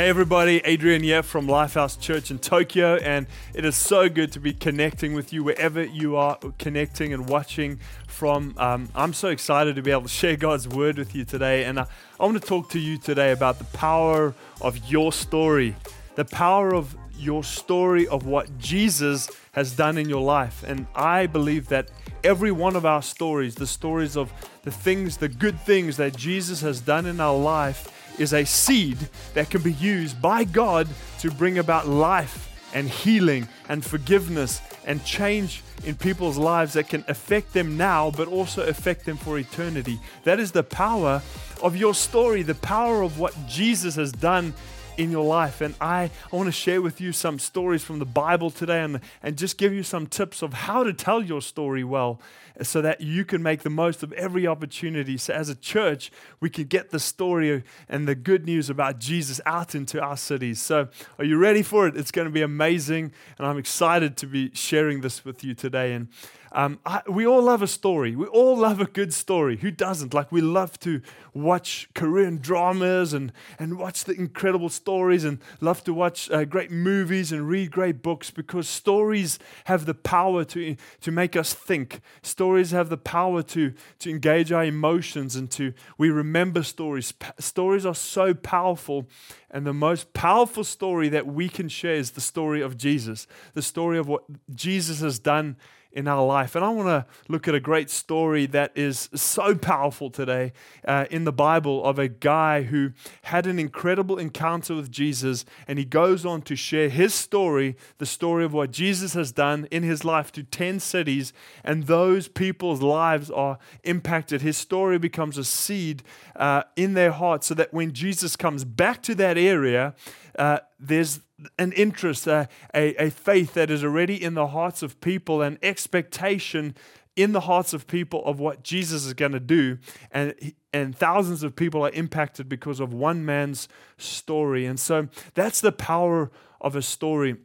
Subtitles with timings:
[0.00, 4.40] Hey everybody, Adrian here from Lifehouse Church in Tokyo, and it is so good to
[4.40, 7.78] be connecting with you wherever you are connecting and watching
[8.08, 8.54] from.
[8.56, 11.78] Um, I'm so excited to be able to share God's word with you today, and
[11.78, 11.86] I,
[12.18, 15.76] I want to talk to you today about the power of your story,
[16.14, 20.64] the power of your story of what Jesus has done in your life.
[20.66, 21.90] And I believe that
[22.24, 26.62] every one of our stories, the stories of the things, the good things that Jesus
[26.62, 28.98] has done in our life, is a seed
[29.34, 30.88] that can be used by God
[31.20, 37.04] to bring about life and healing and forgiveness and change in people's lives that can
[37.08, 39.98] affect them now, but also affect them for eternity.
[40.24, 41.22] That is the power
[41.62, 44.54] of your story, the power of what Jesus has done
[45.00, 45.62] in your life.
[45.62, 49.00] And I, I want to share with you some stories from the Bible today and,
[49.22, 52.20] and just give you some tips of how to tell your story well
[52.62, 55.16] so that you can make the most of every opportunity.
[55.16, 59.40] So, as a church, we can get the story and the good news about Jesus
[59.46, 60.60] out into our cities.
[60.60, 61.96] So, are you ready for it?
[61.96, 63.12] It's going to be amazing.
[63.38, 65.94] And I'm excited to be sharing this with you today.
[65.94, 66.08] And
[66.52, 68.16] um, I, we all love a story.
[68.16, 69.58] We all love a good story.
[69.58, 70.12] Who doesn't?
[70.12, 71.00] Like, we love to
[71.32, 76.72] watch Korean dramas and, and watch the incredible stories and love to watch uh, great
[76.72, 82.00] movies and read great books because stories have the power to, to make us think.
[82.22, 87.14] Stories have the power to, to engage our emotions and to, we remember stories.
[87.38, 89.06] Stories are so powerful.
[89.52, 93.62] And the most powerful story that we can share is the story of Jesus, the
[93.62, 95.56] story of what Jesus has done
[95.92, 96.54] in our life.
[96.54, 100.52] And I want to look at a great story that is so powerful today
[100.86, 105.44] uh, in the Bible of a guy who had an incredible encounter with Jesus.
[105.66, 109.66] And he goes on to share his story, the story of what Jesus has done
[109.70, 111.32] in his life to 10 cities.
[111.64, 114.42] And those people's lives are impacted.
[114.42, 116.02] His story becomes a seed
[116.36, 119.94] uh, in their heart so that when Jesus comes back to that area,
[120.40, 121.20] uh, there's
[121.58, 126.74] an interest, a, a, faith that is already in the hearts of people, an expectation
[127.14, 129.76] in the hearts of people of what Jesus is going to do.
[130.10, 130.34] And,
[130.72, 133.68] and thousands of people are impacted because of one man's
[133.98, 134.64] story.
[134.64, 137.36] And so that's the power of a story.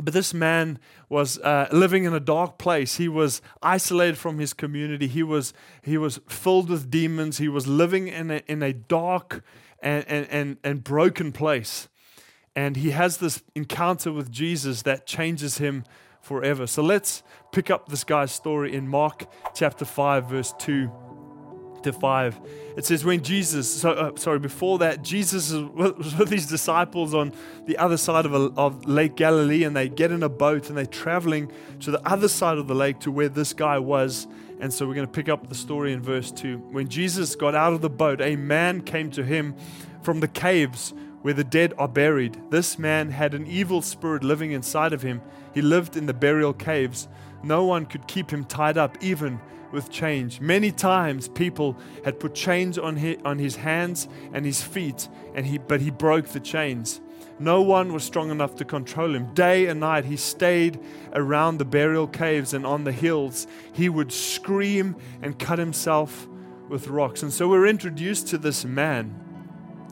[0.00, 2.96] But this man was uh, living in a dark place.
[2.96, 5.08] He was isolated from his community.
[5.08, 5.52] He was,
[5.82, 7.38] he was filled with demons.
[7.38, 9.42] He was living in a, in a dark
[9.82, 11.88] and, and, and, and broken place.
[12.56, 15.84] And he has this encounter with Jesus that changes him
[16.20, 16.66] forever.
[16.66, 17.22] So let's
[17.52, 20.90] pick up this guy's story in Mark chapter 5, verse 2
[21.82, 22.40] to 5.
[22.76, 27.32] It says, When Jesus, so, uh, sorry, before that, Jesus was with his disciples on
[27.66, 30.76] the other side of, a, of Lake Galilee, and they get in a boat and
[30.76, 31.50] they're traveling
[31.80, 34.26] to the other side of the lake to where this guy was.
[34.60, 36.58] And so we're going to pick up the story in verse 2.
[36.58, 39.54] When Jesus got out of the boat, a man came to him
[40.02, 42.40] from the caves where the dead are buried.
[42.50, 45.20] This man had an evil spirit living inside of him.
[45.54, 47.08] He lived in the burial caves.
[47.42, 49.40] No one could keep him tied up, even
[49.72, 50.40] with chains.
[50.40, 55.46] Many times people had put chains on his, on his hands and his feet, and
[55.46, 57.00] he, but he broke the chains.
[57.38, 59.32] No one was strong enough to control him.
[59.32, 60.78] Day and night he stayed
[61.14, 63.46] around the burial caves and on the hills.
[63.72, 66.28] He would scream and cut himself
[66.68, 67.22] with rocks.
[67.22, 69.18] And so we're introduced to this man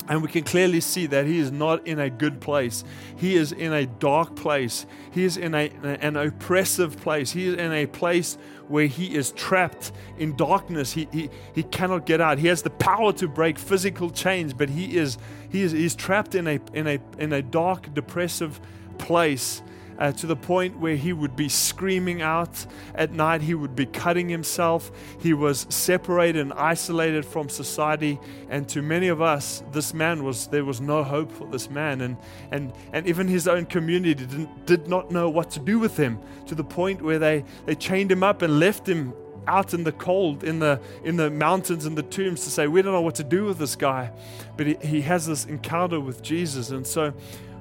[0.09, 2.83] and we can clearly see that he is not in a good place.
[3.17, 4.87] He is in a dark place.
[5.11, 7.33] He is in a, an oppressive place.
[7.33, 8.39] He is in a place
[8.69, 10.93] where he is trapped in darkness.
[10.93, 12.39] He, he, he cannot get out.
[12.39, 15.19] He has the power to break physical chains, but he is,
[15.51, 18.61] he is he's trapped in a, in, a, in a dark, depressive
[18.97, 19.63] place
[19.99, 23.43] uh, to the point where he would be screaming out at night.
[23.43, 24.91] He would be cutting himself.
[25.21, 28.19] He was separated and isolated from society.
[28.49, 32.01] And to many of us, this man was, there was no hope for this man.
[32.01, 32.17] And,
[32.51, 36.19] and, and even his own community didn't, did not know what to do with him
[36.47, 39.13] to the point where they, they chained him up and left him
[39.49, 42.83] out in the cold in the in the mountains and the tombs to say we
[42.83, 44.13] don't know what to do with this guy
[44.59, 47.15] but he, he has this encounter with jesus and so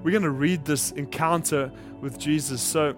[0.07, 1.69] we're going to read this encounter
[1.99, 2.61] with Jesus.
[2.61, 2.95] So,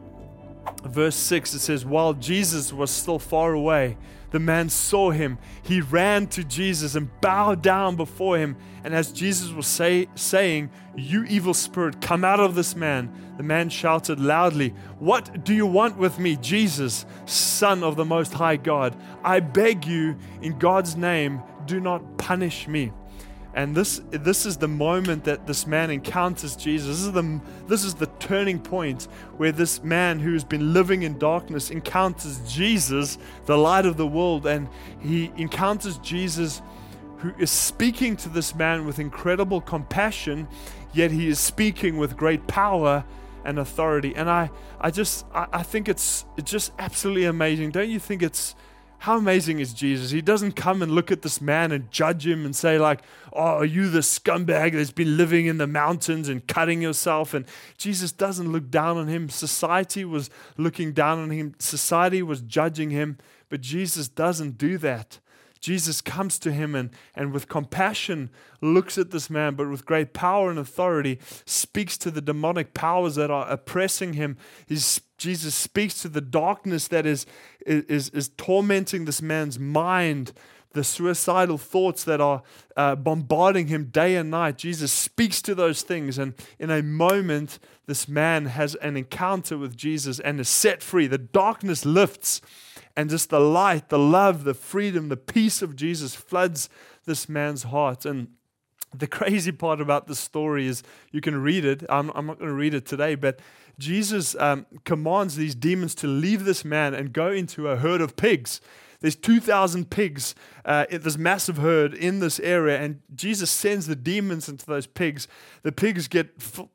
[0.84, 3.98] verse 6, it says, While Jesus was still far away,
[4.30, 5.40] the man saw him.
[5.64, 8.58] He ran to Jesus and bowed down before him.
[8.84, 13.44] And as Jesus was say, saying, You evil spirit, come out of this man, the
[13.44, 18.58] man shouted loudly, What do you want with me, Jesus, Son of the Most High
[18.58, 18.96] God?
[19.24, 22.92] I beg you, in God's name, do not punish me.
[23.60, 26.88] And this, this is the moment that this man encounters Jesus.
[26.88, 31.18] This is, the, this is the turning point where this man who's been living in
[31.18, 33.18] darkness encounters Jesus,
[33.48, 34.48] the light of the world.
[34.48, 34.70] And
[35.02, 36.62] he encounters Jesus
[37.18, 40.48] who is speaking to this man with incredible compassion,
[40.94, 43.04] yet he is speaking with great power
[43.44, 44.16] and authority.
[44.16, 47.72] And I, I just, I, I think it's, it's just absolutely amazing.
[47.72, 48.56] Don't you think it's,
[49.00, 50.12] how amazing is Jesus?
[50.12, 53.02] He doesn't come and look at this man and judge him and say, like,
[53.32, 57.34] oh, are you the scumbag that's been living in the mountains and cutting yourself?
[57.34, 57.46] And
[57.78, 59.30] Jesus doesn't look down on him.
[59.30, 63.18] Society was looking down on him, society was judging him,
[63.48, 65.20] but Jesus doesn't do that.
[65.60, 68.30] Jesus comes to him and, and with compassion
[68.62, 73.16] looks at this man, but with great power and authority speaks to the demonic powers
[73.16, 74.38] that are oppressing him.
[74.68, 77.26] He's, Jesus speaks to the darkness that is,
[77.66, 80.32] is, is tormenting this man's mind,
[80.72, 82.42] the suicidal thoughts that are
[82.78, 84.58] uh, bombarding him day and night.
[84.58, 89.76] Jesus speaks to those things, and in a moment, this man has an encounter with
[89.76, 91.08] Jesus and is set free.
[91.08, 92.40] The darkness lifts
[93.00, 96.68] and just the light, the love, the freedom, the peace of Jesus floods
[97.06, 98.06] this man's heart.
[98.06, 98.28] And
[98.94, 101.86] the crazy part about the story is you can read it.
[101.88, 103.40] I'm, I'm not going to read it today, but
[103.78, 108.18] Jesus um, commands these demons to leave this man and go into a herd of
[108.18, 108.60] pigs.
[109.00, 110.36] There's 2,000 pigs,
[110.66, 115.26] uh, this massive herd in this area, and Jesus sends the demons into those pigs.
[115.64, 116.68] The pigs get f-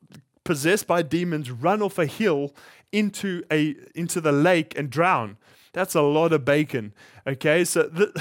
[0.43, 2.55] possessed by demons, run off a hill
[2.91, 5.37] into, a, into the lake, and drown.
[5.75, 6.93] That's a lot of bacon.
[7.27, 8.13] Okay, so th-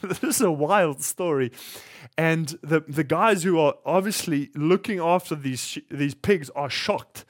[0.00, 1.52] this is a wild story.
[2.16, 7.26] And the, the guys who are obviously looking after these, sh- these pigs are shocked.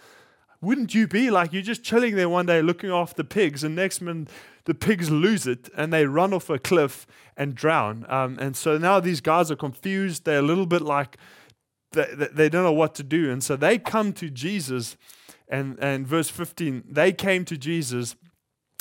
[0.60, 3.74] Wouldn't you be like you're just chilling there one day looking after the pigs, and
[3.74, 4.28] next minute
[4.64, 7.04] the pigs lose it and they run off a cliff
[7.36, 8.06] and drown?
[8.08, 10.24] Um, and so now these guys are confused.
[10.24, 11.18] They're a little bit like
[11.90, 13.28] they, they don't know what to do.
[13.32, 14.96] And so they come to Jesus,
[15.48, 18.14] and, and verse 15, they came to Jesus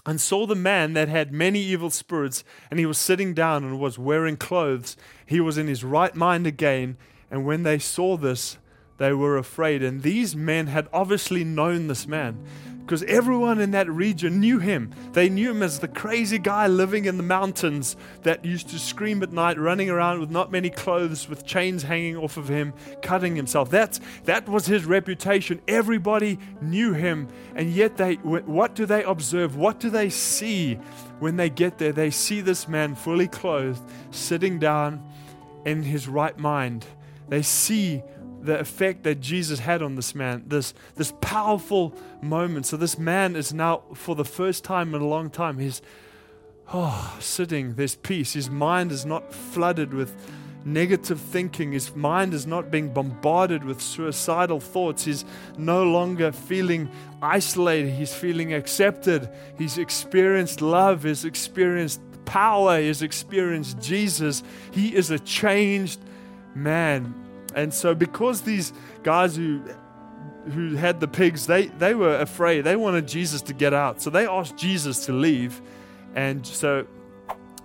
[0.05, 3.79] and saw the man that had many evil spirits, and he was sitting down and
[3.79, 4.97] was wearing clothes.
[5.25, 6.97] He was in his right mind again.
[7.31, 8.57] And when they saw this,
[8.97, 9.83] they were afraid.
[9.83, 12.43] And these men had obviously known this man
[12.83, 14.93] because everyone in that region knew him.
[15.13, 19.23] They knew him as the crazy guy living in the mountains that used to scream
[19.23, 23.37] at night, running around with not many clothes, with chains hanging off of him, cutting
[23.37, 23.69] himself.
[23.69, 25.61] That's, that was his reputation.
[25.65, 27.29] Everybody knew him.
[27.55, 29.55] And yet, they, what do they observe?
[29.55, 30.75] What do they see
[31.19, 31.93] when they get there?
[31.93, 33.81] They see this man fully clothed,
[34.11, 35.09] sitting down
[35.65, 36.85] in his right mind.
[37.29, 38.03] They see
[38.43, 42.65] the effect that Jesus had on this man, this, this powerful moment.
[42.65, 45.81] So, this man is now, for the first time in a long time, he's
[46.73, 48.33] oh, sitting, there's peace.
[48.33, 50.15] His mind is not flooded with
[50.65, 51.71] negative thinking.
[51.71, 55.05] His mind is not being bombarded with suicidal thoughts.
[55.05, 55.25] He's
[55.57, 56.89] no longer feeling
[57.21, 57.89] isolated.
[57.89, 59.29] He's feeling accepted.
[59.57, 61.03] He's experienced love.
[61.03, 62.79] He's experienced power.
[62.79, 64.43] He's experienced Jesus.
[64.71, 65.99] He is a changed
[66.55, 67.22] man.
[67.55, 68.73] And so, because these
[69.03, 69.61] guys who
[70.51, 72.61] who had the pigs, they, they were afraid.
[72.61, 74.01] They wanted Jesus to get out.
[74.01, 75.61] So they asked Jesus to leave.
[76.15, 76.85] And so,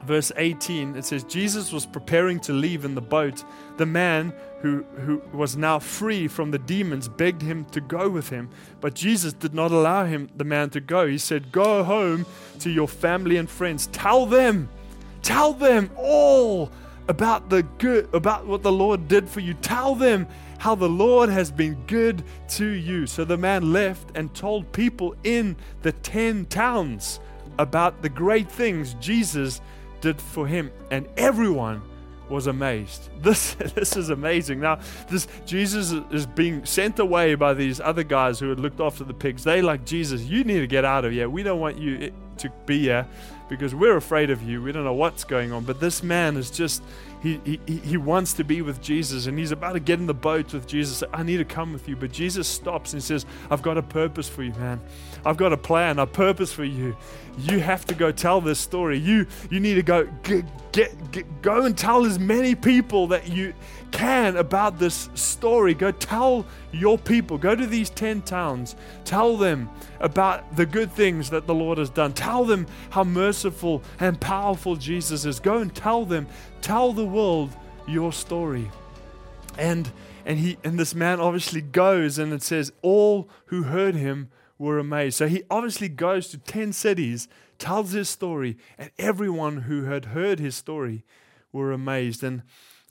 [0.05, 3.45] verse 18, it says, Jesus was preparing to leave in the boat.
[3.77, 8.29] The man who, who was now free from the demons begged him to go with
[8.29, 8.49] him.
[8.81, 11.07] But Jesus did not allow him, the man, to go.
[11.07, 12.27] He said, Go home
[12.61, 13.89] to your family and friends.
[13.89, 14.69] Tell them,
[15.23, 16.71] tell them all
[17.09, 19.55] about the good, about what the Lord did for you.
[19.55, 20.27] Tell them
[20.59, 23.07] how the Lord has been good to you.
[23.07, 27.21] So the man left and told people in the 10 towns
[27.59, 29.61] about the great things Jesus
[30.01, 30.71] did for him.
[30.91, 31.83] And everyone
[32.29, 33.09] was amazed.
[33.23, 34.61] This, this is amazing.
[34.61, 39.03] Now, this Jesus is being sent away by these other guys who had looked after
[39.03, 39.45] the pigs.
[39.45, 41.29] They like Jesus, you need to get out of here.
[41.29, 43.07] We don't want you to be here
[43.49, 44.63] because we're afraid of you.
[44.63, 45.65] We don't know what's going on.
[45.65, 46.83] But this man is just,
[47.23, 50.15] he, he, he wants to be with Jesus and he's about to get in the
[50.15, 51.03] boat with Jesus.
[51.13, 51.97] I need to come with you.
[51.97, 54.81] But Jesus stops and says, I've got a purpose for you, man.
[55.25, 56.97] I've got a plan, a purpose for you.
[57.39, 58.99] You have to go tell this story.
[58.99, 63.55] You, you need to go get, get, go and tell as many people that you
[63.91, 65.75] can about this story.
[65.75, 67.39] Go tell your people.
[67.39, 68.77] Go to these 10 towns.
[69.05, 72.13] Tell them about the good things that the Lord has done.
[72.13, 73.38] Tell them how merciful
[74.01, 75.41] and powerful Jesus is.
[75.41, 76.27] Go and tell them.
[76.61, 77.51] Tell the world
[77.87, 78.71] your story.
[79.57, 79.91] And
[80.25, 84.79] and he and this man obviously goes and it says all who heard him were
[84.79, 85.17] amazed.
[85.17, 87.29] So he obviously goes to 10 cities,
[87.59, 91.05] tells his story, and everyone who had heard his story
[91.53, 92.23] were amazed.
[92.23, 92.43] And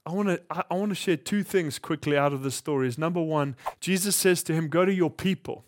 [0.06, 2.98] I want to I, I want to share two things quickly out of the stories.
[2.98, 5.66] Number one, Jesus says to him, "Go to your people,"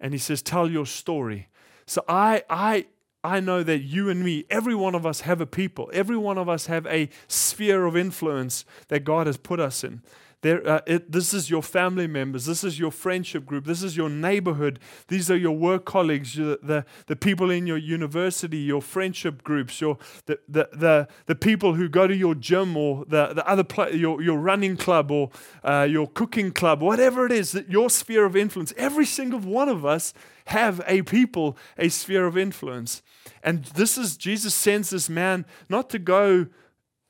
[0.00, 1.48] and he says, "Tell your story."
[1.86, 2.86] So I I
[3.24, 5.90] I know that you and me, every one of us have a people.
[5.92, 10.02] Every one of us have a sphere of influence that God has put us in.
[10.40, 12.44] There, uh, it, this is your family members.
[12.44, 13.64] This is your friendship group.
[13.64, 14.78] This is your neighborhood.
[15.08, 19.80] These are your work colleagues, the, the, the people in your university, your friendship groups,
[19.80, 23.64] your, the, the, the, the people who go to your gym or the, the other
[23.64, 25.30] pla- your, your running club or
[25.64, 28.72] uh, your cooking club, whatever it is, that your sphere of influence.
[28.76, 30.14] Every single one of us
[30.48, 33.02] have a people, a sphere of influence.
[33.42, 36.46] And this is, Jesus sends this man not to go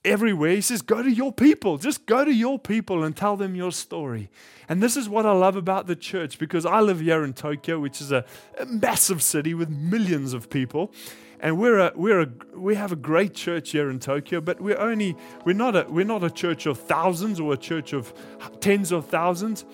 [0.05, 0.51] everywhere.
[0.51, 1.79] He says, Go to your people.
[1.79, 4.29] Just go to your people and tell them your story.
[4.69, 7.79] And this is what I love about the church because I live here in Tokyo,
[7.79, 8.25] which is a,
[8.59, 10.93] a massive city with millions of people.
[11.41, 14.79] And we're a, we're a, we have a great church here in Tokyo, but we're
[14.79, 18.13] only we're not a we're not a church of thousands or a church of
[18.59, 19.65] tens of thousands,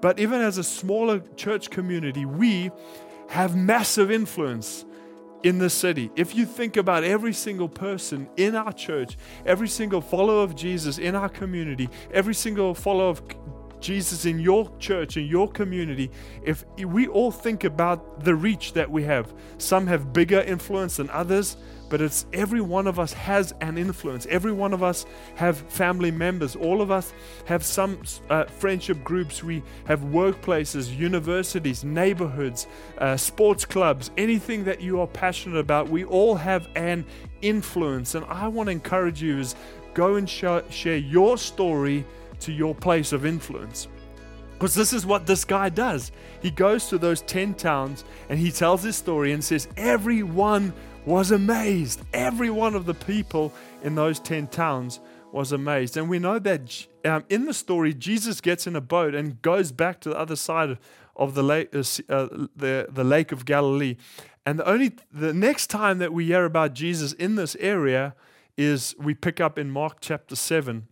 [0.00, 2.72] but even as a smaller church community, we
[3.32, 4.84] have massive influence
[5.42, 6.10] in the city.
[6.16, 10.98] If you think about every single person in our church, every single follower of Jesus
[10.98, 13.22] in our community, every single follower of
[13.80, 16.10] Jesus in your church, in your community,
[16.44, 21.08] if we all think about the reach that we have, some have bigger influence than
[21.08, 21.56] others,
[21.92, 24.24] but it's every one of us has an influence.
[24.30, 26.56] Every one of us have family members.
[26.56, 27.12] All of us
[27.44, 29.44] have some uh, friendship groups.
[29.44, 35.90] We have workplaces, universities, neighborhoods, uh, sports clubs, anything that you are passionate about.
[35.90, 37.04] We all have an
[37.42, 38.14] influence.
[38.14, 39.54] And I want to encourage you is
[39.92, 42.06] go and sh- share your story
[42.40, 43.86] to your place of influence.
[44.54, 46.10] Because this is what this guy does.
[46.40, 50.72] He goes to those 10 towns and he tells his story and says, Everyone
[51.04, 52.00] was amazed.
[52.12, 55.00] Every one of the people in those 10 towns
[55.32, 55.96] was amazed.
[55.96, 59.72] And we know that um, in the story, Jesus gets in a boat and goes
[59.72, 60.78] back to the other side
[61.16, 63.96] of the lake, uh, uh, the, the lake of Galilee.
[64.44, 68.14] And the only the next time that we hear about Jesus in this area
[68.56, 70.88] is we pick up in Mark chapter 7.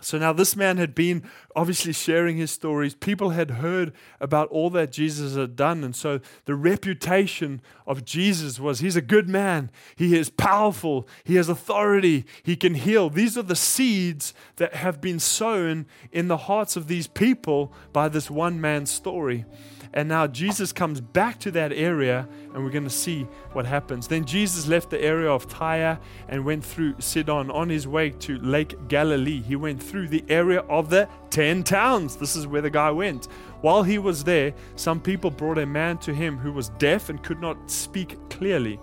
[0.00, 2.94] So now this man had been obviously sharing his stories.
[2.94, 5.84] People had heard about all that Jesus had done.
[5.84, 9.70] And so the reputation of Jesus was he's a good man.
[9.96, 11.08] He is powerful.
[11.24, 12.24] He has authority.
[12.42, 13.10] He can heal.
[13.10, 18.08] These are the seeds that have been sown in the hearts of these people by
[18.08, 19.44] this one man's story.
[19.92, 24.06] And now Jesus comes back to that area, and we're going to see what happens.
[24.06, 28.38] Then Jesus left the area of Tyre and went through Sidon on his way to
[28.38, 29.42] Lake Galilee.
[29.42, 31.08] He went through the area of the
[31.40, 32.16] 10 towns.
[32.16, 33.24] This is where the guy went.
[33.62, 37.22] While he was there, some people brought a man to him who was deaf and
[37.22, 38.78] could not speak clearly.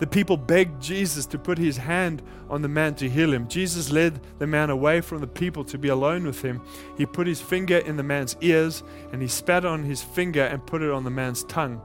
[0.00, 3.46] The people begged Jesus to put his hand on the man to heal him.
[3.46, 6.62] Jesus led the man away from the people to be alone with him.
[6.98, 10.66] He put his finger in the man's ears and he spat on his finger and
[10.66, 11.80] put it on the man's tongue.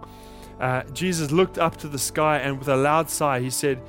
[0.60, 3.80] Uh, Jesus looked up to the sky and with a loud sigh he said,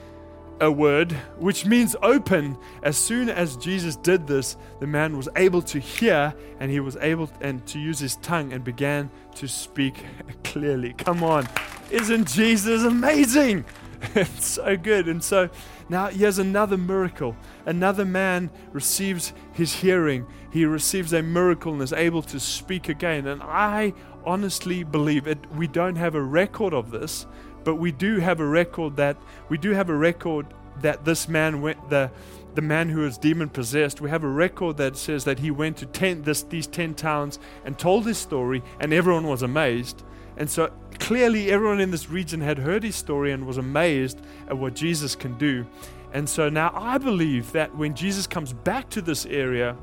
[0.63, 2.57] a word, which means open.
[2.85, 6.97] As soon as Jesus did this, the man was able to hear and he was
[7.01, 10.05] able and to use his tongue and began to speak
[10.45, 10.95] clearly.
[10.95, 11.49] Come on.
[11.91, 13.65] Isn't Jesus amazing?
[14.15, 15.09] it's so good.
[15.09, 15.51] And so
[15.89, 17.37] now he has another miracle.
[17.67, 20.27] Another man receives his hearing.
[20.53, 23.27] He receives a miracle and is able to speak again.
[23.27, 25.39] And I honestly believe it.
[25.57, 27.27] We don't have a record of this,
[27.65, 29.17] but we do have a record that
[29.49, 30.47] we do have a record
[30.81, 32.11] that this man went the
[32.55, 34.01] the man who was demon possessed.
[34.01, 37.39] We have a record that says that he went to ten, this, these ten towns
[37.65, 40.03] and told his story, and everyone was amazed.
[40.37, 44.59] And so clearly, everyone in this region had heard his story and was amazed at
[44.59, 45.67] what Jesus can do.
[46.13, 49.77] And so now I believe that when Jesus comes back to this area,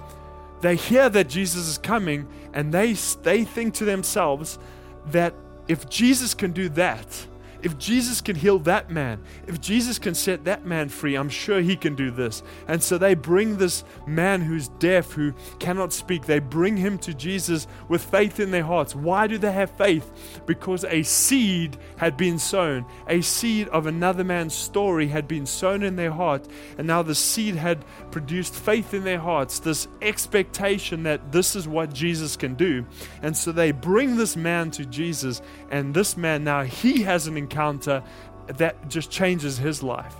[0.61, 2.93] they hear that Jesus is coming and they,
[3.23, 4.59] they think to themselves
[5.07, 5.33] that
[5.67, 7.27] if Jesus can do that,
[7.63, 11.61] if Jesus can heal that man, if Jesus can set that man free, I'm sure
[11.61, 12.43] he can do this.
[12.67, 17.13] And so they bring this man who's deaf, who cannot speak, they bring him to
[17.13, 18.95] Jesus with faith in their hearts.
[18.95, 20.41] Why do they have faith?
[20.45, 22.85] Because a seed had been sown.
[23.07, 26.47] A seed of another man's story had been sown in their heart.
[26.77, 31.67] And now the seed had produced faith in their hearts, this expectation that this is
[31.67, 32.85] what Jesus can do.
[33.21, 37.37] And so they bring this man to Jesus, and this man now, he has an
[37.49, 38.03] encounter
[38.57, 40.15] that just changes his life.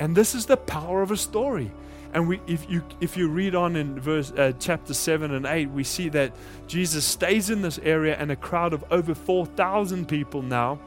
[0.00, 1.70] And this is the power of a story.
[2.12, 5.68] And we, if you if you read on in verse uh, chapter seven and eight,
[5.70, 6.32] we see that
[6.68, 10.78] Jesus stays in this area, and a crowd of over four thousand people now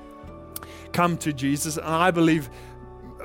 [0.93, 1.77] come to Jesus.
[1.77, 2.49] And I believe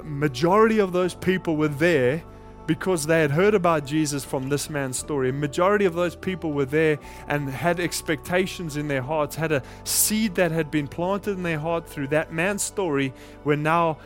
[0.03, 2.25] majority of those people were there
[2.67, 5.31] because they had heard about Jesus from this man's story.
[5.31, 9.63] A majority of those people were there and had expectations in their hearts, had a
[9.85, 13.13] seed that had been planted in their heart through that man's story,
[13.45, 13.99] were now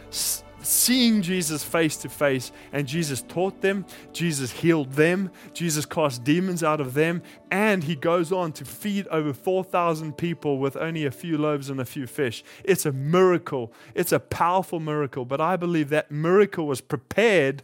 [0.63, 6.65] seeing Jesus face to face, and Jesus taught them, Jesus healed them, Jesus cast demons
[6.65, 11.11] out of them, and he goes on to feed over 4,000 people with only a
[11.11, 12.43] few loaves and a few fish.
[12.65, 13.73] It's a miracle.
[13.95, 17.63] It's a powerful miracle, but I believe that miracle was prepared.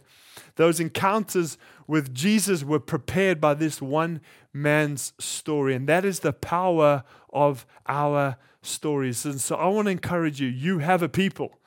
[0.55, 1.57] Those encounters
[1.87, 4.21] with Jesus were prepared by this one
[4.53, 9.25] man's story, and that is the power of our stories.
[9.25, 11.59] And so I want to encourage you you have a people.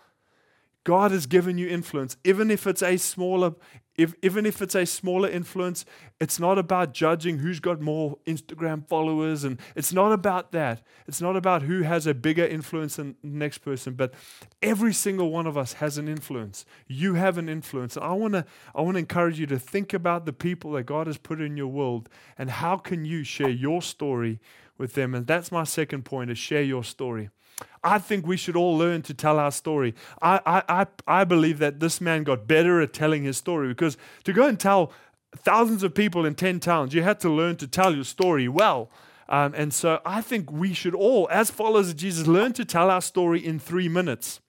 [0.87, 3.57] God has given you influence, even if it's a smaller,
[3.97, 5.85] if, even if it's a smaller influence.
[6.21, 10.83] It's not about judging who's got more Instagram followers, and it's not about that.
[11.09, 13.95] It's not about who has a bigger influence than the next person.
[13.95, 14.15] But
[14.63, 16.65] every single one of us has an influence.
[16.87, 19.93] You have an influence, and I want to, I want to encourage you to think
[19.93, 23.49] about the people that God has put in your world, and how can you share
[23.49, 24.39] your story
[24.79, 25.17] with them.
[25.17, 27.31] And that's my second point: is share your story.
[27.83, 29.95] I think we should all learn to tell our story.
[30.21, 34.33] I, I, I, believe that this man got better at telling his story because to
[34.33, 34.93] go and tell
[35.37, 38.91] thousands of people in 10 towns, you had to learn to tell your story well.
[39.29, 42.91] Um, and so I think we should all, as followers of Jesus, learn to tell
[42.91, 44.41] our story in three minutes.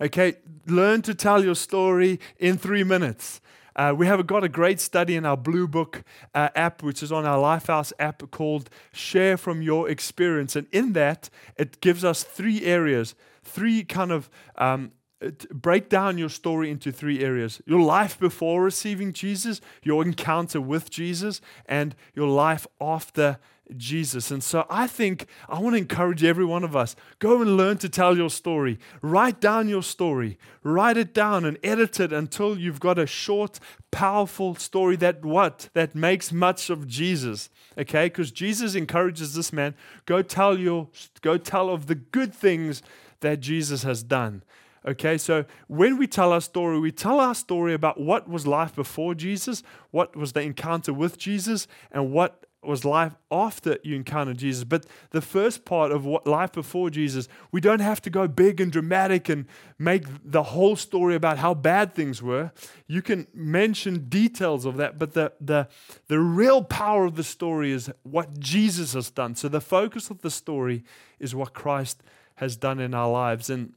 [0.00, 0.36] Okay,
[0.66, 3.40] learn to tell your story in three minutes.
[3.76, 6.02] Uh, we have got a great study in our Blue Book
[6.34, 10.56] uh, app, which is on our Lifehouse app called Share from Your Experience.
[10.56, 13.14] And in that, it gives us three areas,
[13.44, 14.92] three kind of um,
[15.32, 20.90] break down your story into three areas your life before receiving Jesus, your encounter with
[20.90, 23.38] Jesus, and your life after
[23.74, 24.30] Jesus.
[24.30, 27.78] And so I think I want to encourage every one of us go and learn
[27.78, 28.78] to tell your story.
[29.02, 30.38] Write down your story.
[30.62, 33.58] Write it down and edit it until you've got a short,
[33.90, 35.68] powerful story that what?
[35.74, 37.48] That makes much of Jesus.
[37.76, 38.06] Okay?
[38.06, 40.88] Because Jesus encourages this man, go tell your
[41.22, 42.82] go tell of the good things
[43.20, 44.42] that Jesus has done.
[44.86, 48.74] Okay, so when we tell our story, we tell our story about what was life
[48.74, 54.38] before Jesus, what was the encounter with Jesus, and what was life after you encountered
[54.38, 54.62] Jesus.
[54.62, 58.60] But the first part of what life before Jesus, we don't have to go big
[58.60, 59.46] and dramatic and
[59.76, 62.52] make the whole story about how bad things were.
[62.86, 65.68] You can mention details of that, but the, the,
[66.06, 69.34] the real power of the story is what Jesus has done.
[69.34, 70.84] So the focus of the story
[71.18, 72.02] is what Christ
[72.36, 73.50] has done in our lives.
[73.50, 73.72] And,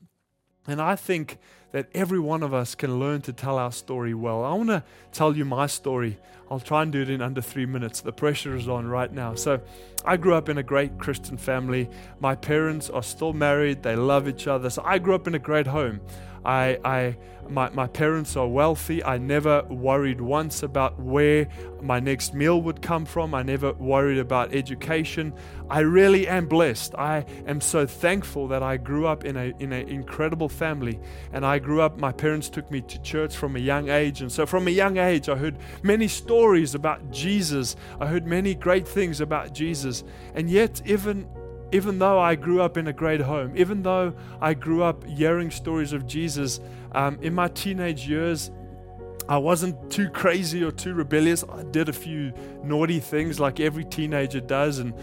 [0.68, 1.38] and I think
[1.72, 4.44] that every one of us can learn to tell our story well.
[4.44, 6.18] I want to tell you my story.
[6.50, 8.02] I'll try and do it in under three minutes.
[8.02, 9.36] The pressure is on right now.
[9.36, 9.62] So,
[10.04, 11.90] I grew up in a great Christian family.
[12.20, 14.70] My parents are still married, they love each other.
[14.70, 16.02] So, I grew up in a great home.
[16.46, 17.18] I, I,
[17.50, 19.04] my, my parents are wealthy.
[19.04, 21.48] I never worried once about where
[21.82, 23.34] my next meal would come from.
[23.34, 25.34] I never worried about education.
[25.70, 26.96] I really am blessed.
[26.96, 31.00] I am so thankful that I grew up in a in an incredible family.
[31.34, 34.22] And I grew up, my parents took me to church from a young age.
[34.22, 37.76] And so from a young age, I heard many stories about Jesus.
[38.00, 40.04] I heard many great things about Jesus.
[40.36, 41.28] And yet, even
[41.72, 45.52] even though I grew up in a great home, even though I grew up hearing
[45.52, 46.60] stories of Jesus,
[46.94, 48.50] um, in my teenage years,
[49.28, 51.44] I wasn't too crazy or too rebellious.
[51.44, 54.94] I did a few naughty things like every teenager does, and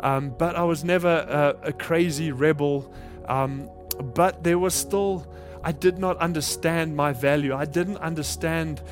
[0.00, 2.90] um, but I was never a, a crazy rebel.
[3.28, 3.68] Um,
[4.14, 5.26] but there was still,
[5.64, 7.54] I did not understand my value.
[7.54, 8.82] I didn't understand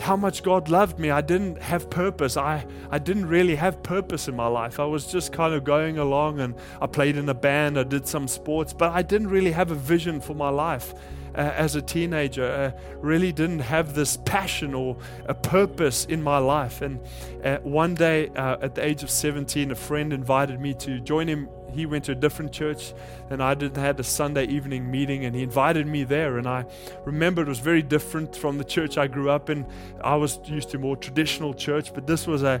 [0.00, 1.10] how much God loved me.
[1.10, 2.36] I didn't have purpose.
[2.36, 4.80] I, I didn't really have purpose in my life.
[4.80, 8.08] I was just kind of going along and I played in a band, I did
[8.08, 10.94] some sports, but I didn't really have a vision for my life.
[11.34, 16.38] Uh, as a teenager, uh, really didn't have this passion or a purpose in my
[16.38, 16.82] life.
[16.82, 17.00] And
[17.44, 21.28] uh, one day, uh, at the age of 17, a friend invited me to join
[21.28, 22.92] him he went to a different church
[23.28, 23.76] than I did.
[23.76, 26.38] Had a Sunday evening meeting, and he invited me there.
[26.38, 26.64] And I
[27.04, 29.66] remember it was very different from the church I grew up in.
[30.02, 32.60] I was used to more traditional church, but this was a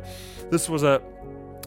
[0.50, 1.02] this was a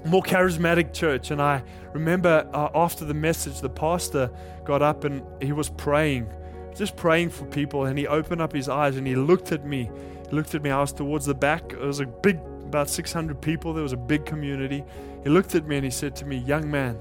[0.05, 1.31] more charismatic church.
[1.31, 1.63] And I
[1.93, 4.29] remember uh, after the message, the pastor
[4.63, 6.27] got up and he was praying,
[6.75, 7.85] just praying for people.
[7.85, 9.89] And he opened up his eyes and he looked at me.
[10.29, 10.71] He looked at me.
[10.71, 11.73] I was towards the back.
[11.73, 13.73] It was a big, about 600 people.
[13.73, 14.83] There was a big community.
[15.23, 16.99] He looked at me and he said to me, Young man,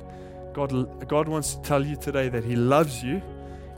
[0.55, 3.21] God, God wants to tell you today that He loves you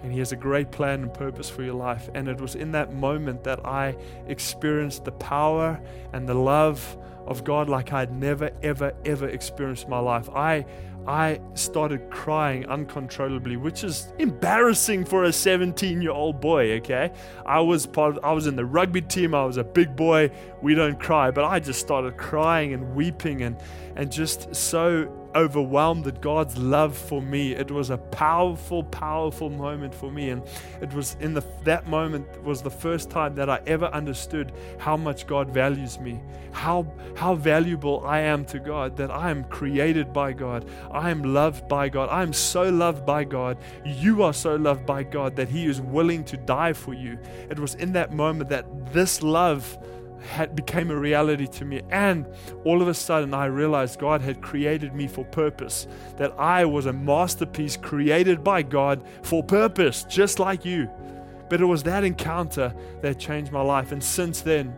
[0.03, 2.09] and He has a great plan and purpose for your life.
[2.15, 3.97] And it was in that moment that I
[4.29, 5.81] experienced the power
[6.13, 10.29] and the love of God like I'd never, ever, ever experienced my life.
[10.31, 10.67] I
[11.07, 17.13] I started crying uncontrollably, which is embarrassing for a 17 year old boy, okay?
[17.45, 20.31] I was part of, I was in the rugby team, I was a big boy,
[20.63, 23.57] we don't cry, but I just started crying and weeping and,
[23.95, 27.53] and just so overwhelmed at God's love for me.
[27.53, 30.31] It was a powerful, powerful moment for me.
[30.31, 30.43] And
[30.81, 34.97] it was in the, that moment was the first time that I ever understood how
[34.97, 36.19] much God values me,
[36.53, 40.69] how, how valuable I am to God, that I am created by God.
[40.91, 42.09] I am loved by God.
[42.09, 43.59] I am so loved by God.
[43.85, 47.19] You are so loved by God that He is willing to die for you.
[47.51, 49.79] It was in that moment that this love
[50.27, 51.83] had became a reality to me.
[51.91, 52.27] And
[52.65, 55.87] all of a sudden I realized God had created me for purpose.
[56.17, 60.91] That I was a masterpiece created by God for purpose just like you.
[61.49, 63.93] But it was that encounter that changed my life.
[63.93, 64.75] And since then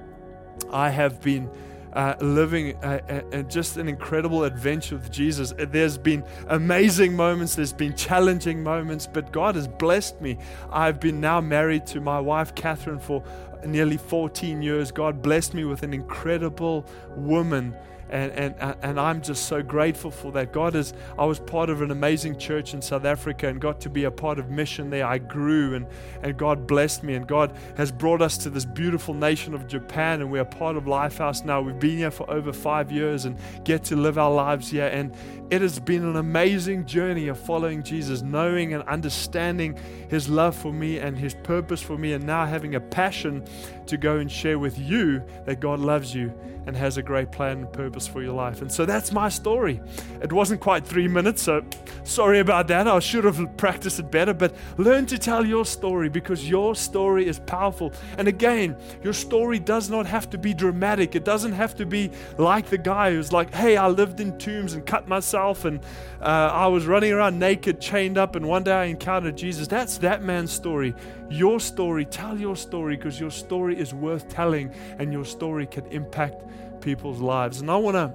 [0.71, 1.51] I have been
[1.93, 5.53] uh, living a, a, a, just an incredible adventure with Jesus.
[5.57, 10.39] There's been amazing moments, there's been challenging moments, but God has blessed me.
[10.71, 13.25] I've been now married to my wife, Catherine, for
[13.67, 17.75] nearly 14 years, God blessed me with an incredible woman
[18.11, 20.53] and, and, uh, and I'm just so grateful for that.
[20.53, 23.91] God is, I was part of an amazing church in South Africa and got to
[23.91, 25.07] be a part of mission there.
[25.07, 25.87] I grew and,
[26.23, 27.15] and God blessed me.
[27.15, 30.21] And God has brought us to this beautiful nation of Japan.
[30.21, 31.61] And we're part of Lifehouse now.
[31.61, 34.87] We've been here for over five years and get to live our lives here.
[34.87, 35.15] And
[35.51, 40.73] it has been an amazing journey of following Jesus, knowing and understanding his love for
[40.73, 43.45] me and his purpose for me, and now having a passion
[43.87, 46.33] to go and share with you that God loves you
[46.67, 48.61] and has a great plan and purpose for your life.
[48.61, 49.81] And so that's my story.
[50.21, 51.65] It wasn't quite three minutes, so
[52.05, 52.87] sorry about that.
[52.87, 57.27] I should have practiced it better, but learn to tell your story because your story
[57.27, 57.95] is powerful.
[58.19, 62.11] And again, your story does not have to be dramatic, it doesn't have to be
[62.37, 65.81] like the guy who's like, hey, I lived in tombs and cut myself, and
[66.21, 69.69] uh, I was running around naked, chained up, and one day I encountered Jesus.
[69.69, 70.95] That's that man's story.
[71.31, 75.87] Your story, tell your story because your story is worth telling and your story can
[75.87, 76.45] impact
[76.81, 77.61] people's lives.
[77.61, 78.13] And I want to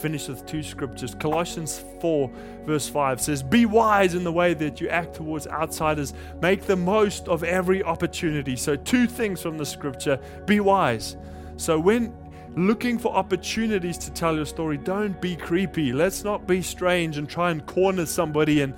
[0.00, 1.14] finish with two scriptures.
[1.14, 2.30] Colossians 4,
[2.64, 6.76] verse 5 says, Be wise in the way that you act towards outsiders, make the
[6.76, 8.56] most of every opportunity.
[8.56, 11.16] So, two things from the scripture be wise.
[11.56, 12.14] So, when
[12.56, 15.92] looking for opportunities to tell your story, don't be creepy.
[15.92, 18.74] Let's not be strange and try and corner somebody and,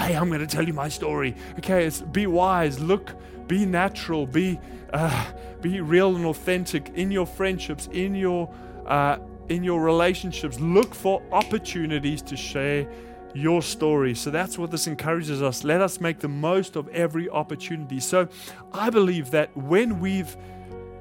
[0.00, 1.34] hey, I'm going to tell you my story.
[1.58, 3.14] Okay, it's be wise, look,
[3.46, 4.58] be natural, be
[4.92, 5.26] uh,
[5.60, 8.52] be real and authentic in your friendships, in your
[8.86, 10.58] uh, in your relationships.
[10.58, 12.88] Look for opportunities to share
[13.34, 14.14] your story.
[14.14, 15.62] So that's what this encourages us.
[15.62, 18.00] Let us make the most of every opportunity.
[18.00, 18.28] So
[18.72, 20.36] I believe that when we've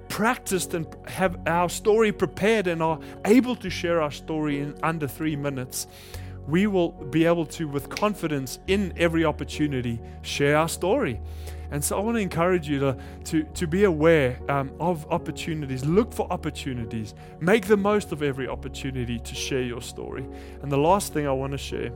[0.09, 5.07] practiced and have our story prepared and are able to share our story in under
[5.07, 5.87] three minutes,
[6.49, 11.21] we will be able to, with confidence in every opportunity, share our story.
[11.71, 15.85] And so I want to encourage you to, to, to be aware um, of opportunities.
[15.85, 17.13] Look for opportunities.
[17.39, 20.27] Make the most of every opportunity to share your story.
[20.61, 21.91] And the last thing I want to share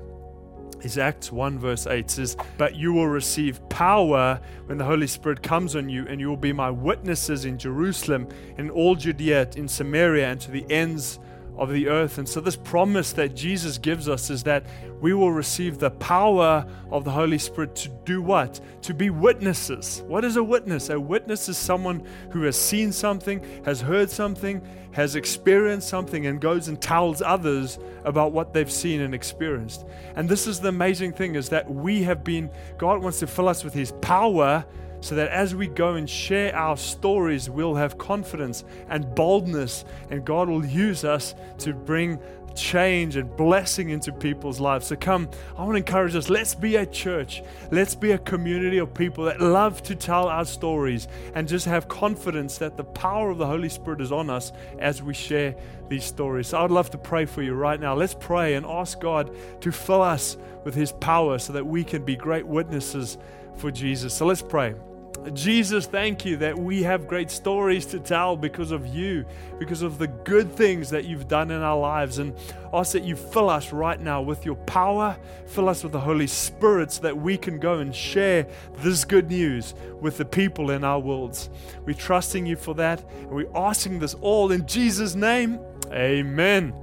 [0.82, 5.42] is Acts 1, verse 8 says, But you will receive power when the Holy Spirit
[5.42, 9.68] comes on you, and you will be my witnesses in Jerusalem, in all Judea, in
[9.68, 11.20] Samaria, and to the ends
[11.58, 12.18] of the earth.
[12.18, 14.66] And so, this promise that Jesus gives us is that
[15.02, 18.60] we will receive the power of the Holy Spirit to do what?
[18.84, 20.04] To be witnesses.
[20.08, 20.90] What is a witness?
[20.90, 24.62] A witness is someone who has seen something, has heard something,
[24.92, 29.86] has experienced something, and goes and tells others about what they've seen and experienced.
[30.16, 33.50] And this is the amazing thing is that we have been, God wants to fill
[33.50, 34.66] us with His power
[35.04, 40.24] so that as we go and share our stories, we'll have confidence and boldness, and
[40.24, 42.20] God will use us to bring
[42.56, 44.88] change and blessing into people's lives.
[44.88, 46.30] So come, I want to encourage us.
[46.30, 47.44] Let's be a church.
[47.70, 51.90] Let's be a community of people that love to tell our stories and just have
[51.90, 55.54] confidence that the power of the Holy Spirit is on us as we share
[55.90, 56.48] these stories.
[56.48, 57.94] So I'd love to pray for you right now.
[57.94, 62.06] Let's pray and ask God to fill us with His power so that we can
[62.06, 63.18] be great witnesses
[63.58, 64.14] for Jesus.
[64.14, 64.76] So let's pray.
[65.32, 69.26] Jesus, thank you that we have great stories to tell because of you,
[69.58, 72.18] because of the good things that you've done in our lives.
[72.18, 72.34] And
[72.74, 76.28] ask that you fill us right now with your power, fill us with the Holy
[76.28, 78.48] Spirit so that we can go and share
[78.80, 81.50] this good news with the people in our worlds.
[81.86, 85.60] We're trusting you for that, and we're asking this all in Jesus' name.
[85.92, 86.74] Amen.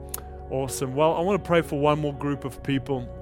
[0.51, 0.95] Awesome.
[0.95, 3.20] Well, I want to pray for one more group of people.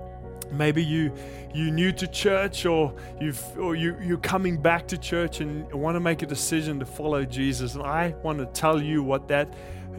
[0.50, 1.12] Maybe you
[1.54, 5.96] you new to church or you've or you you're coming back to church and want
[5.96, 7.74] to make a decision to follow Jesus.
[7.74, 9.52] And I want to tell you what that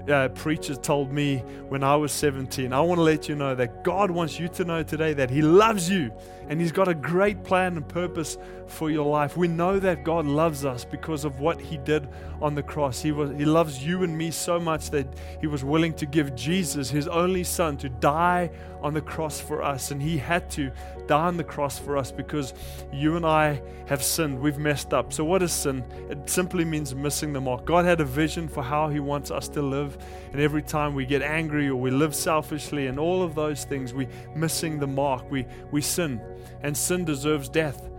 [0.09, 2.73] uh, preachers told me when I was 17.
[2.73, 5.41] I want to let you know that God wants you to know today that He
[5.41, 6.12] loves you
[6.47, 9.38] and He's got a great plan and purpose for your life.
[9.38, 12.07] We know that God loves us because of what He did
[12.41, 13.01] on the cross.
[13.01, 15.07] He, was, he loves you and me so much that
[15.41, 18.51] He was willing to give Jesus, His only Son, to die
[18.82, 19.92] on the cross for us.
[19.92, 20.72] And He had to
[21.08, 22.54] die on the cross for us because
[22.92, 24.39] you and I have sinned.
[24.39, 25.13] We've messed up.
[25.13, 25.84] So, what is sin?
[26.10, 27.65] It simply means missing the mark.
[27.65, 29.98] God had a vision for how He wants us to live.
[30.32, 33.94] And every time we get angry or we live selfishly and all of those things,
[33.94, 35.30] we're missing the mark.
[35.32, 36.22] We, we sin
[36.62, 37.89] and sin deserves death.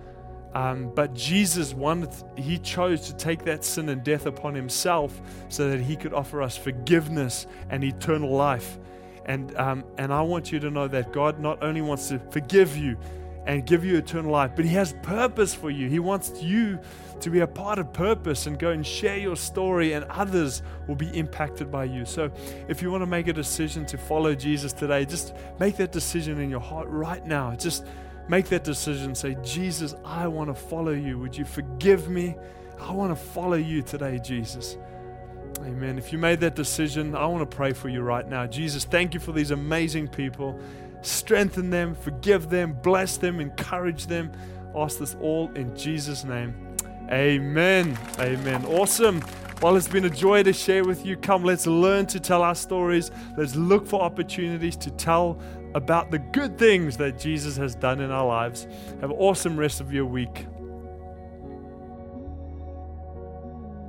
[0.55, 5.71] Um, but Jesus wanted, he chose to take that sin and death upon himself so
[5.71, 8.79] that he could offer us forgiveness and eternal life.
[9.31, 12.77] And, um, and I want you to know that God not only wants to forgive
[12.77, 12.97] you
[13.47, 15.89] and give you eternal life, but he has purpose for you.
[15.89, 16.79] He wants you
[17.21, 20.95] to be a part of purpose and go and share your story, and others will
[20.95, 22.05] be impacted by you.
[22.05, 22.31] So,
[22.69, 26.41] if you want to make a decision to follow Jesus today, just make that decision
[26.41, 27.55] in your heart right now.
[27.55, 27.85] Just
[28.31, 29.17] Make that decision.
[29.17, 31.19] Say, Jesus, I want to follow you.
[31.19, 32.37] Would you forgive me?
[32.79, 34.77] I want to follow you today, Jesus.
[35.63, 35.99] Amen.
[35.99, 38.47] If you made that decision, I want to pray for you right now.
[38.47, 40.59] Jesus, thank you for these amazing people.
[41.03, 44.33] Strengthen them, forgive them, bless them, encourage them.
[44.75, 46.55] Ask this all in Jesus' name.
[47.11, 47.99] Amen.
[48.19, 48.65] Amen.
[48.67, 49.23] Awesome.
[49.61, 51.17] Well, it's been a joy to share with you.
[51.17, 53.11] Come, let's learn to tell our stories.
[53.37, 55.39] Let's look for opportunities to tell
[55.75, 58.67] about the good things that Jesus has done in our lives.
[59.01, 60.47] Have an awesome rest of your week.